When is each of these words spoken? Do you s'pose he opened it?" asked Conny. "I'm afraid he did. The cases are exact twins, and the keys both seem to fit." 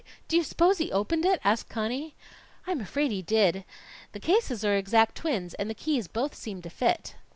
Do 0.27 0.35
you 0.35 0.41
s'pose 0.43 0.79
he 0.79 0.91
opened 0.91 1.25
it?" 1.27 1.39
asked 1.43 1.69
Conny. 1.69 2.15
"I'm 2.65 2.81
afraid 2.81 3.11
he 3.11 3.21
did. 3.21 3.63
The 4.13 4.19
cases 4.19 4.65
are 4.65 4.75
exact 4.75 5.13
twins, 5.13 5.53
and 5.53 5.69
the 5.69 5.75
keys 5.75 6.07
both 6.07 6.33
seem 6.33 6.63
to 6.63 6.71
fit." 6.71 7.13